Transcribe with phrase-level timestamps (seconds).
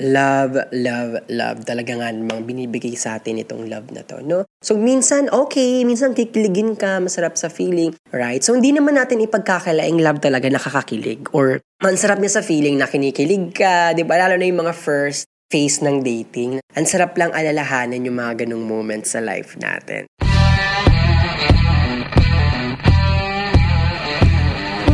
[0.00, 1.58] love, love, love.
[1.62, 4.42] Talaga nga namang binibigay sa atin itong love na to, no?
[4.58, 8.42] So, minsan, okay, minsan kikiligin ka, masarap sa feeling, right?
[8.42, 12.90] So, hindi naman natin ipagkakalaing love talaga nakakakilig or ang sarap niya sa feeling na
[12.90, 14.18] kinikilig ka, di ba?
[14.18, 16.58] Lalo na yung mga first phase ng dating.
[16.74, 20.08] Ang sarap lang alalahanan yung mga ganong moments sa life natin.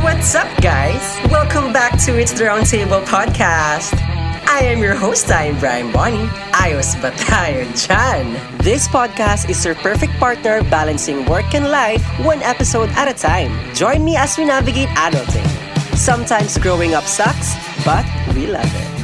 [0.05, 1.01] What's up, guys?
[1.33, 4.10] Welcome back to It's the Roundtable Podcast.
[4.51, 6.27] I am your host, I am Brian Bonnie.
[6.59, 8.35] Ayos ba tayo dyan?
[8.59, 13.55] This podcast is your perfect partner balancing work and life one episode at a time.
[13.79, 15.47] Join me as we navigate adulting.
[15.95, 17.55] Sometimes growing up sucks,
[17.87, 18.03] but
[18.35, 19.00] we love it.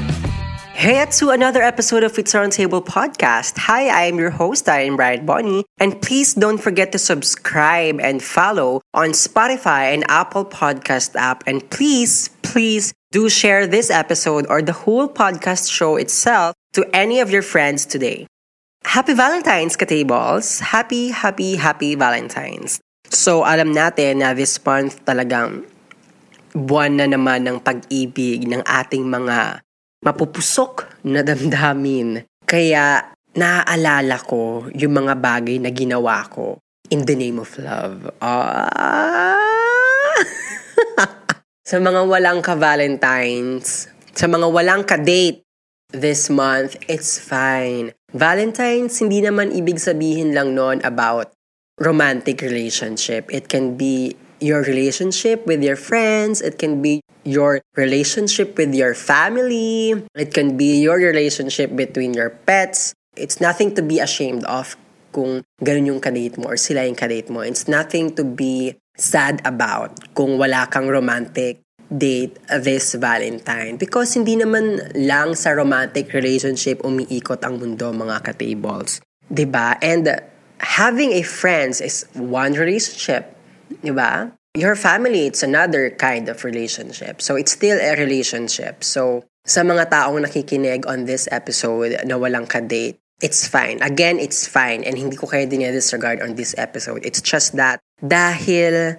[0.77, 3.57] Hey, to another episode of It's Around Table podcast.
[3.65, 7.97] Hi, I am your host, I am Brian Bonnie, and please don't forget to subscribe
[7.97, 11.43] and follow on Spotify and Apple Podcast app.
[11.49, 17.25] And please, please do share this episode or the whole podcast show itself to any
[17.25, 18.29] of your friends today.
[18.85, 20.61] Happy Valentine's, Katables!
[20.61, 22.85] Happy, happy, happy Valentine's!
[23.09, 25.65] So, alam natin na this month talagang
[26.53, 29.65] buwan na naman ng pag-ibig ng ating mga
[30.07, 32.23] mapupusok na damdamin.
[32.47, 36.63] Kaya naaalala ko yung mga bagay na ginawa ko
[36.95, 38.07] in the name of love.
[38.23, 40.15] Ah!
[41.69, 45.43] sa mga walang ka-Valentines, sa mga walang ka-date
[45.91, 47.91] this month, it's fine.
[48.15, 51.35] Valentine's, hindi naman ibig sabihin lang noon about
[51.83, 53.27] romantic relationship.
[53.35, 54.15] It can be
[54.47, 56.39] your relationship with your friends.
[56.39, 59.99] It can be your relationship with your family.
[60.15, 62.95] It can be your relationship between your pets.
[63.19, 64.79] It's nothing to be ashamed of
[65.11, 67.43] kung ganun yung kadate mo or sila yung kadate mo.
[67.43, 73.77] It's nothing to be sad about kung wala kang romantic date this Valentine.
[73.81, 79.03] Because hindi naman lang sa romantic relationship umiikot ang mundo mga ka-tables.
[79.27, 79.69] ba diba?
[79.83, 80.05] And
[80.61, 83.33] having a friends is one relationship.
[83.83, 84.37] Ba?
[84.57, 87.21] Your family, it's another kind of relationship.
[87.21, 88.81] So, it's still a relationship.
[88.81, 93.79] So, sa mga taong nakikinig on this episode na walang ka-date, it's fine.
[93.85, 94.81] Again, it's fine.
[94.83, 97.05] And hindi ko kayo dinidisregard on this episode.
[97.05, 98.97] It's just that dahil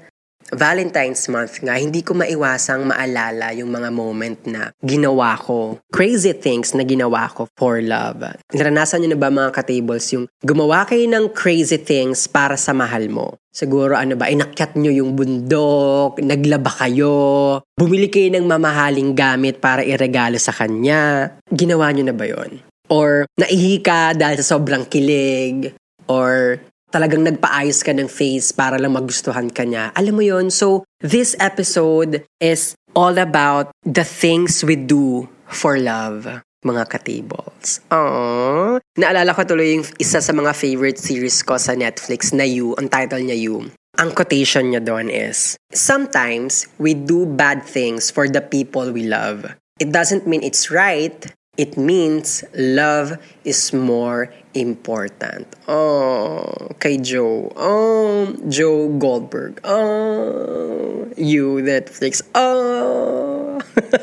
[0.53, 5.79] Valentine's month nga, hindi ko maiwasang maalala yung mga moment na ginawa ko.
[5.91, 8.23] Crazy things na ginawa ko for love.
[8.55, 13.11] Naranasan nyo na ba mga ka-tables yung gumawa kayo ng crazy things para sa mahal
[13.11, 13.35] mo?
[13.51, 19.81] Siguro ano ba, inakyat nyo yung bundok, naglaba kayo, bumili kayo ng mamahaling gamit para
[19.81, 21.33] iregalo sa kanya.
[21.49, 22.61] Ginawa nyo na ba yon?
[22.87, 25.75] Or naihi ka dahil sa sobrang kilig?
[26.07, 26.61] Or
[26.91, 29.91] talagang nagpaayos ka ng face para lang magustuhan ka niya.
[29.95, 36.43] Alam mo yon So, this episode is all about the things we do for love
[36.65, 37.79] mga ka-tables.
[37.93, 38.81] Aww.
[38.99, 42.91] Naalala ko tuloy yung isa sa mga favorite series ko sa Netflix na You, ang
[42.91, 43.71] title niya You.
[43.97, 49.47] Ang quotation niya doon is, Sometimes, we do bad things for the people we love.
[49.77, 51.17] It doesn't mean it's right,
[51.57, 55.49] It means love is more important.
[55.65, 57.49] Oh, kay Joe.
[57.57, 59.57] Oh, Joe Goldberg.
[59.65, 62.21] Oh, you Netflix.
[62.37, 63.57] Oh.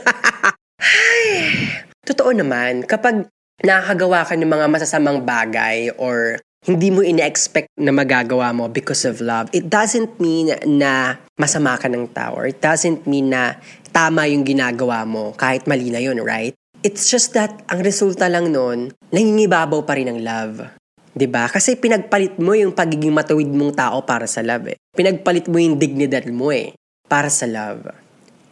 [2.11, 3.31] Totoo naman, kapag
[3.63, 9.23] nakagawa ka ng mga masasamang bagay or hindi mo ina-expect na magagawa mo because of
[9.23, 13.55] love, it doesn't mean na masama ka ng tao it doesn't mean na
[13.95, 16.59] tama yung ginagawa mo kahit mali na yun, right?
[16.85, 20.85] It's just that, ang resulta lang nun, nangingibabaw pa rin ang love.
[21.15, 21.47] 'di ba?
[21.47, 24.77] Kasi pinagpalit mo yung pagiging matuwid mong tao para sa love eh.
[24.93, 26.75] Pinagpalit mo yung dignidad mo eh
[27.07, 27.89] para sa love.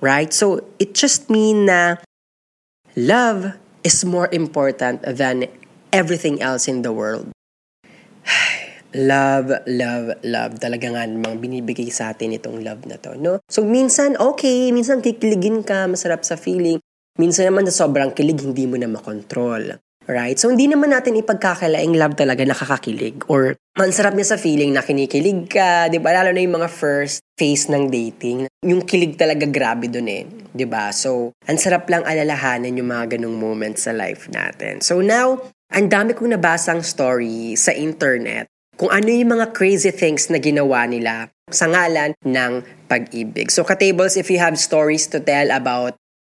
[0.03, 0.31] Right?
[0.31, 2.03] So, it just mean na
[2.99, 3.55] love
[3.87, 5.47] is more important than
[5.95, 7.31] everything else in the world.
[8.95, 10.59] love, love, love.
[10.59, 13.39] Talaga nga namang binibigay sa atin itong love na to, no?
[13.47, 16.83] So, minsan, okay, minsan kikiligin ka, masarap sa feeling.
[17.21, 19.77] Minsan naman sa sobrang kilig, hindi mo na makontrol.
[20.03, 20.35] Right?
[20.35, 23.23] So, hindi naman natin ipagkakalaing love talaga nakakakilig.
[23.31, 26.11] Or, ang sarap niya sa feeling na kinikilig ka, di ba?
[26.11, 28.51] Lalo na yung mga first phase ng dating.
[28.67, 30.27] Yung kilig talaga grabe dun eh.
[30.51, 30.91] Di ba?
[30.91, 34.83] So, ang sarap lang alalahanan yung mga ganong moments sa life natin.
[34.83, 35.39] So, now,
[35.71, 40.83] ang dami kong nabasang story sa internet kung ano yung mga crazy things na ginawa
[40.91, 42.53] nila sa ngalan ng
[42.91, 43.55] pag-ibig.
[43.55, 45.95] So, ka-tables, if you have stories to tell about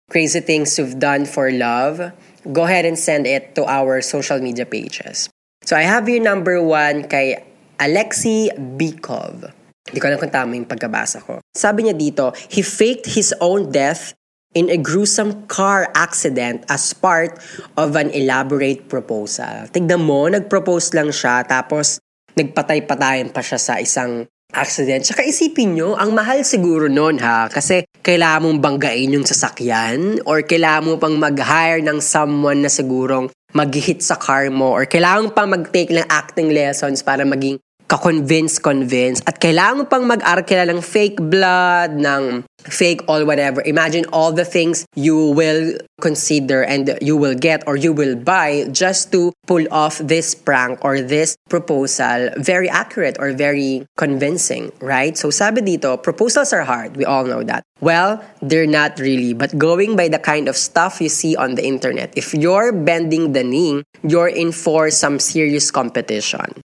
[0.10, 2.12] crazy things you've done for love,
[2.52, 5.30] go ahead and send it to our social media pages.
[5.64, 7.40] So I have your number one kay
[7.80, 9.52] Alexi Bikov.
[9.88, 11.40] Hindi ko alam kung tama yung pagkabasa ko.
[11.56, 14.16] Sabi niya dito, he faked his own death
[14.54, 17.42] in a gruesome car accident as part
[17.76, 19.68] of an elaborate proposal.
[19.74, 22.00] Tignan mo, nag-propose lang siya tapos
[22.38, 25.04] nagpatay-patayan pa siya sa isang accident.
[25.04, 30.46] Tsaka isipin nyo, ang mahal siguro nun ha, kasi kailangan mong banggain yung sasakyan or
[30.46, 35.50] kailangan mo pang mag-hire ng someone na sigurong mag-hit sa car mo or kailangan pang
[35.50, 37.62] mag-take ng acting lessons para maging
[37.94, 43.62] ka-convince, convince, at kailangan mo pang mag-arkila ng fake blood, ng fake all whatever.
[43.70, 48.66] Imagine all the things you will consider and you will get or you will buy
[48.74, 55.14] just to pull off this prank or this proposal very accurate or very convincing, right?
[55.14, 56.98] So sabi dito, proposals are hard.
[56.98, 57.62] We all know that.
[57.78, 59.38] Well, they're not really.
[59.38, 63.38] But going by the kind of stuff you see on the internet, if you're bending
[63.38, 66.64] the knee, you're in for some serious competition.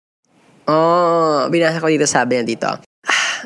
[0.68, 2.72] Oh, binasa ko dito sabi niya dito.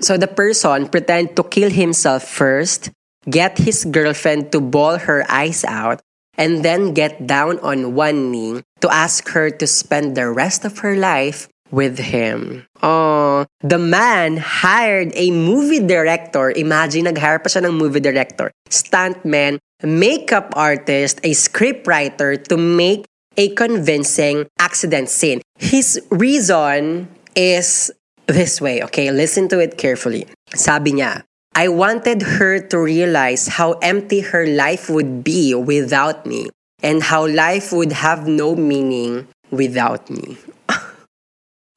[0.02, 2.94] So the person pretend to kill himself first,
[3.26, 6.02] get his girlfriend to bawl her eyes out,
[6.38, 10.86] and then get down on one knee to ask her to spend the rest of
[10.86, 12.66] her life with him.
[12.84, 16.54] Oh, the man hired a movie director.
[16.54, 23.54] Imagine, nag-hire pa siya ng movie director, stuntman, makeup artist, a scriptwriter to make a
[23.54, 25.42] convincing accident scene.
[25.58, 27.92] His reason is
[28.26, 29.12] this way, okay?
[29.12, 30.28] Listen to it carefully.
[30.54, 31.24] Sabi niya,
[31.54, 36.50] I wanted her to realize how empty her life would be without me
[36.82, 40.38] and how life would have no meaning without me.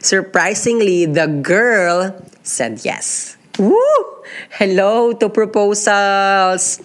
[0.01, 3.37] Surprisingly, the girl said yes.
[3.59, 3.77] Woo!
[4.57, 6.81] Hello to proposals!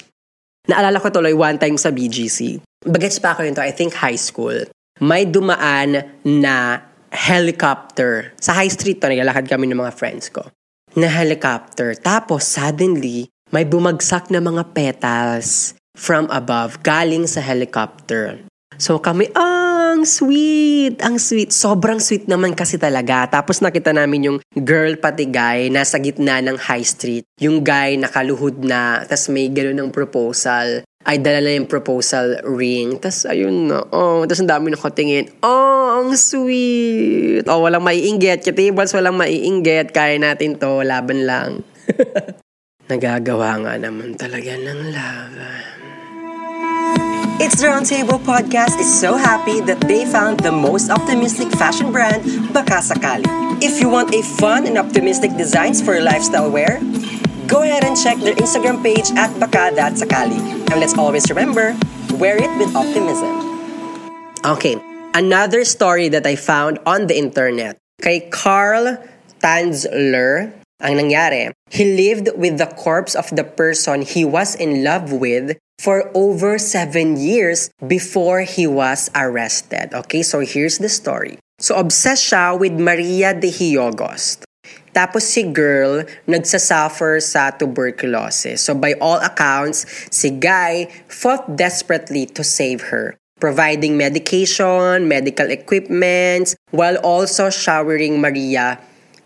[0.68, 2.65] Naalala ko tuloy one time sa BGC.
[2.86, 4.54] Bagets pa ako yun to, I think high school.
[5.02, 8.38] May dumaan na helicopter.
[8.38, 10.46] Sa high street to, naglalakad kami ng mga friends ko.
[10.94, 11.98] Na helicopter.
[11.98, 18.46] Tapos, suddenly, may bumagsak na mga petals from above, galing sa helicopter.
[18.76, 21.56] So kami, ang sweet, ang sweet.
[21.56, 23.24] Sobrang sweet naman kasi talaga.
[23.32, 27.24] Tapos nakita namin yung girl pati guy nasa gitna ng high street.
[27.40, 32.98] Yung guy nakaluhod na, tas may gano'n ng proposal ay dala na yung proposal ring.
[32.98, 33.86] Tapos, ayun na.
[33.94, 35.30] Oh, tapos ang dami nakatingin.
[35.46, 37.46] Oh, ang sweet.
[37.46, 38.42] Oh, walang maiinggit.
[38.42, 39.94] Katables, walang maiinggit.
[39.94, 40.82] Kaya natin to.
[40.82, 41.62] Laban lang.
[42.90, 45.76] Nagagawa nga naman talaga ng lava.
[47.38, 52.24] It's the Roundtable Podcast is so happy that they found the most optimistic fashion brand,
[52.56, 53.28] Baka Sakali.
[53.60, 56.80] If you want a fun and optimistic designs for lifestyle wear,
[57.48, 60.40] go ahead and check their Instagram page at Sakali.
[60.72, 61.78] And let's always remember,
[62.16, 63.46] wear it with optimism.
[64.46, 64.78] Okay,
[65.14, 67.78] another story that I found on the internet.
[68.02, 68.98] Kay Carl
[69.40, 75.12] Tanzler, ang nangyari, he lived with the corpse of the person he was in love
[75.12, 79.94] with for over seven years before he was arrested.
[79.94, 81.38] Okay, so here's the story.
[81.60, 84.44] So obsessed siya with Maria de Hiogos.
[84.96, 88.64] Tapos si girl, nagsasuffer sa tuberculosis.
[88.64, 96.56] So by all accounts, si guy fought desperately to save her, providing medication, medical equipment,
[96.72, 98.80] while also showering Maria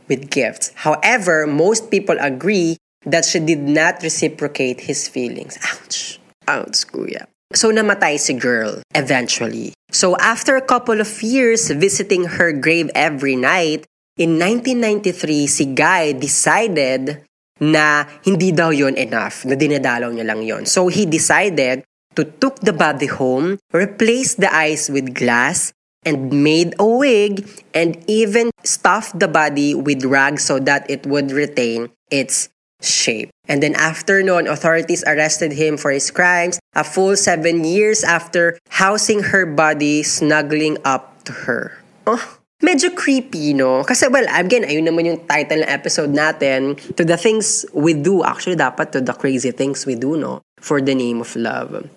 [0.09, 0.73] with gifts.
[0.73, 5.61] However, most people agree that she did not reciprocate his feelings.
[5.69, 6.19] Ouch!
[6.49, 7.29] Ouch, kuya.
[7.53, 9.73] So namatay si girl eventually.
[9.93, 13.85] So after a couple of years visiting her grave every night,
[14.19, 17.23] in 1993, si Guy decided
[17.63, 20.67] na hindi daw yon enough, na dinadalaw niya lang yon.
[20.67, 21.87] So he decided
[22.19, 25.71] to took the body home, replace the eyes with glass,
[26.03, 31.31] and made a wig, and even stuffed the body with rags so that it would
[31.31, 32.51] retain its
[32.83, 33.31] shape.
[33.47, 38.59] And then after noon, authorities arrested him for his crimes a full seven years after
[38.71, 41.83] housing her body snuggling up to her.
[42.07, 43.83] Oh, medyo creepy, no?
[43.83, 48.23] Kasi, well, again, ayun naman yung title ng episode natin, To the Things We Do.
[48.23, 50.43] Actually, dapat to the crazy things we do, no?
[50.59, 51.87] For the name of love.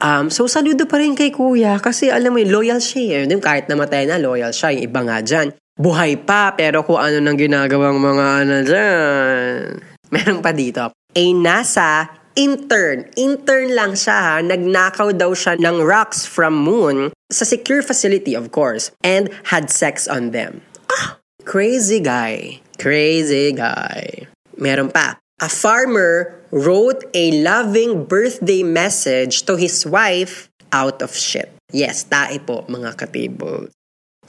[0.00, 3.24] Um, so, saludo pa rin kay kuya kasi alam mo yung loyal siya.
[3.24, 3.38] Eh.
[3.38, 4.72] Kahit namatay na, loyal siya.
[4.74, 5.52] Yung iba nga dyan.
[5.80, 9.60] Buhay pa, pero kung ano nang ginagawang mga ano dyan.
[10.14, 10.92] Meron pa dito.
[10.92, 13.08] A NASA intern.
[13.16, 14.36] Intern lang siya ha.
[14.42, 20.10] Nagnakaw daw siya ng rocks from moon sa secure facility of course and had sex
[20.10, 20.62] on them.
[20.90, 22.58] Ah, crazy guy.
[22.78, 24.26] Crazy guy.
[24.58, 25.16] Meron pa.
[25.40, 31.48] A farmer wrote a loving birthday message to his wife out of shit.
[31.70, 33.70] Yes, tae po mga katable.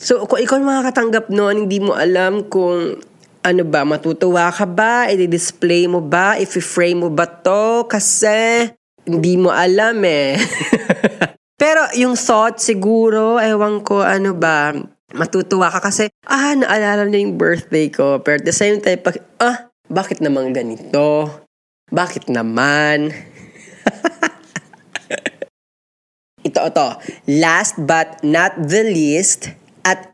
[0.02, 3.02] So, kung ikaw makakatanggap noon, hindi mo alam kung
[3.42, 5.10] ano ba, matutuwa ka ba?
[5.10, 6.38] I-display mo ba?
[6.38, 7.90] I-frame mo ba to?
[7.90, 8.70] Kasi
[9.06, 10.38] hindi mo alam eh.
[11.62, 14.74] Pero yung thought siguro, ewan ko ano ba,
[15.14, 18.22] matutuwa ka kasi, ah, naalala na yung birthday ko.
[18.22, 21.30] Pero at the same time, pag, ah, bakit naman ganito?
[21.90, 23.10] Bakit naman?
[26.48, 26.88] ito, ito.
[27.28, 29.50] Last but not the least,
[29.82, 30.11] at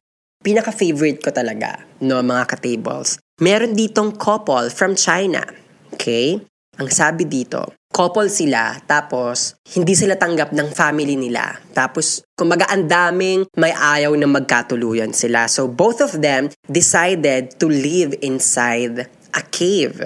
[0.47, 3.19] pinaka-favorite ko talaga, no, mga ka-tables.
[3.43, 5.43] Meron ditong couple from China.
[5.91, 6.39] Okay?
[6.79, 11.59] Ang sabi dito, couple sila, tapos hindi sila tanggap ng family nila.
[11.75, 15.51] Tapos, kumaga ang daming may ayaw na magkatuluyan sila.
[15.51, 19.99] So, both of them decided to live inside a cave.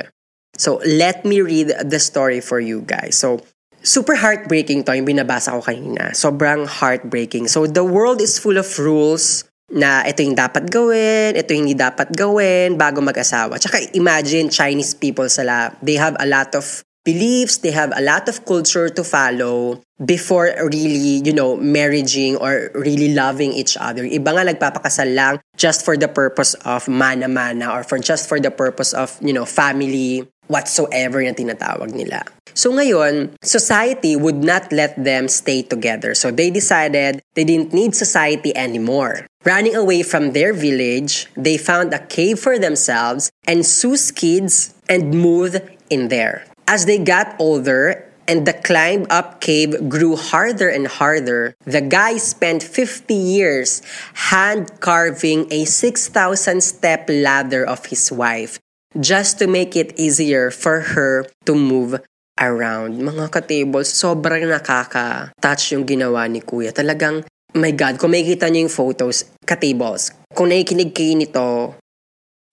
[0.57, 3.19] So, let me read the story for you guys.
[3.19, 3.45] So,
[3.83, 6.15] super heartbreaking to yung binabasa ko kanina.
[6.17, 7.51] Sobrang heartbreaking.
[7.51, 11.79] So, the world is full of rules na ito yung dapat gawin, ito yung hindi
[11.79, 13.55] dapat gawin bago mag-asawa.
[13.55, 18.29] Tsaka imagine Chinese people sila, they have a lot of beliefs, they have a lot
[18.29, 24.03] of culture to follow before really, you know, marrying or really loving each other.
[24.03, 28.51] Iba nga nagpapakasal lang just for the purpose of mana-mana or for just for the
[28.51, 32.27] purpose of, you know, family whatsoever na tinatawag nila.
[32.51, 36.11] So ngayon, society would not let them stay together.
[36.13, 39.25] So they decided they didn't need society anymore.
[39.47, 45.15] Running away from their village, they found a cave for themselves and Sue's kids and
[45.15, 46.45] moved in there.
[46.67, 52.17] As they got older and the climb up cave grew harder and harder, the guy
[52.17, 53.81] spent 50 years
[54.29, 58.59] hand carving a 6,000 step ladder of his wife
[58.97, 61.99] just to make it easier for her to move
[62.39, 62.99] around.
[62.99, 66.75] Mga ka-tables, sobrang nakaka-touch yung ginawa ni Kuya.
[66.75, 67.23] Talagang,
[67.55, 71.47] my God, kung makikita niyo yung photos, ka-tables, kung nakikinig kayo nito,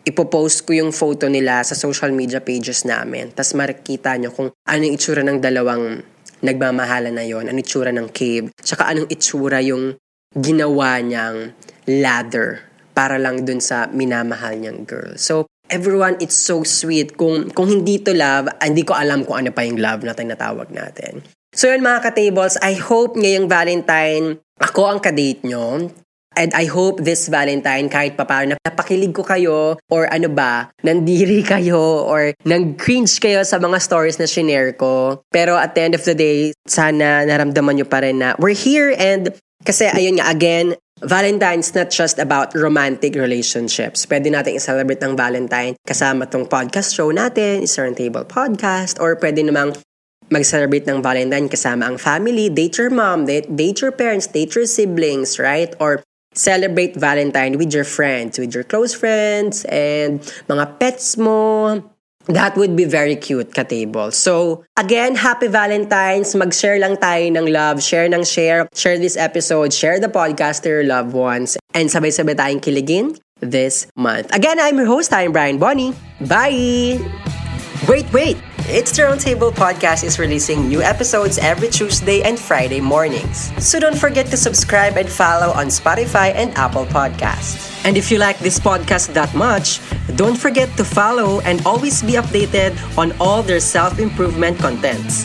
[0.07, 3.35] ipopost ko yung photo nila sa social media pages namin.
[3.35, 6.00] Tapos makikita nyo kung ano yung itsura ng dalawang
[6.38, 9.99] nagmamahala na yon, ano itsura ng cave, tsaka anong itsura yung
[10.38, 11.50] ginawa niyang
[11.88, 12.62] ladder
[12.95, 15.18] para lang dun sa minamahal niyang girl.
[15.18, 17.16] So, everyone, it's so sweet.
[17.16, 20.72] Kung, kung hindi to love, hindi ko alam kung ano pa yung love na tinatawag
[20.72, 21.25] natin.
[21.54, 25.88] So yun mga ka-tables, I hope ngayong Valentine, ako ang kadate nyo.
[26.38, 31.42] And I hope this Valentine, kahit pa paano, napakilig ko kayo or ano ba, nandiri
[31.56, 35.25] kayo or nag-cringe kayo sa mga stories na shinare ko.
[35.34, 38.94] Pero at the end of the day, sana naramdaman nyo pa rin na we're here
[38.94, 39.34] and
[39.66, 44.02] kasi ayun nga, again, Valentine's not just about romantic relationships.
[44.07, 49.47] Pwede natin i-celebrate ng Valentine kasama tong podcast show natin, is Table Podcast, or pwede
[49.47, 49.78] namang
[50.28, 54.67] mag-celebrate ng Valentine kasama ang family, date your mom, date, date your parents, date your
[54.67, 55.73] siblings, right?
[55.81, 56.02] Or
[56.35, 61.81] celebrate Valentine with your friends, with your close friends, and mga pets mo.
[62.28, 64.12] That would be very cute, ka-table.
[64.12, 66.37] So, again, happy Valentine's.
[66.37, 67.80] Mag-share lang tayo ng love.
[67.80, 68.68] Share ng share.
[68.76, 69.73] Share this episode.
[69.73, 71.56] Share the podcast to your loved ones.
[71.73, 74.28] And sabay-sabay tayong kiligin this month.
[74.37, 75.12] Again, I'm your host.
[75.12, 75.97] I'm Brian Bonnie.
[76.20, 77.00] Bye!
[77.88, 78.48] Wait, wait!
[78.70, 83.48] It's the Roundtable Podcast is releasing new episodes every Tuesday and Friday mornings.
[83.56, 87.82] So don't forget to subscribe and follow on Spotify and Apple Podcasts.
[87.87, 89.80] And if you like this podcast that much,
[90.16, 95.25] don't forget to follow and always be updated on all their self-improvement contents.